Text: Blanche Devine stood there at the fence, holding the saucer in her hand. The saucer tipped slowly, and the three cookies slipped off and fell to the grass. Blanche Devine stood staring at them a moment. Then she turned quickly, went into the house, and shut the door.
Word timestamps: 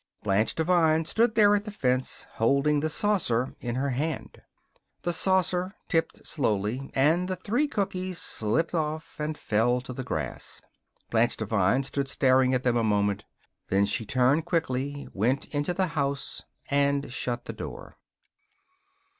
Blanche 0.23 0.55
Devine 0.55 1.05
stood 1.05 1.35
there 1.35 1.53
at 1.53 1.63
the 1.63 1.69
fence, 1.69 2.25
holding 2.37 2.79
the 2.79 2.89
saucer 2.89 3.53
in 3.59 3.75
her 3.75 3.91
hand. 3.91 4.41
The 5.03 5.13
saucer 5.13 5.75
tipped 5.87 6.25
slowly, 6.25 6.89
and 6.95 7.27
the 7.27 7.35
three 7.35 7.67
cookies 7.67 8.17
slipped 8.17 8.73
off 8.73 9.17
and 9.19 9.37
fell 9.37 9.79
to 9.81 9.93
the 9.93 10.03
grass. 10.03 10.59
Blanche 11.11 11.37
Devine 11.37 11.83
stood 11.83 12.07
staring 12.07 12.55
at 12.55 12.63
them 12.63 12.77
a 12.77 12.83
moment. 12.83 13.25
Then 13.67 13.85
she 13.85 14.03
turned 14.03 14.45
quickly, 14.45 15.07
went 15.13 15.45
into 15.53 15.71
the 15.71 15.89
house, 15.93 16.45
and 16.71 17.13
shut 17.13 17.45
the 17.45 17.53
door. 17.53 17.95